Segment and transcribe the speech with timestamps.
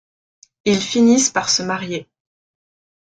[0.65, 2.07] Ils finissent par se marier.